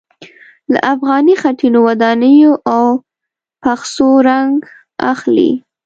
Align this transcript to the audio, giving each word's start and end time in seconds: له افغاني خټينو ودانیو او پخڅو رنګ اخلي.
له 0.71 0.79
افغاني 0.93 1.35
خټينو 1.41 1.79
ودانیو 1.87 2.51
او 2.73 2.85
پخڅو 3.61 4.09
رنګ 4.29 4.51
اخلي. 5.11 5.51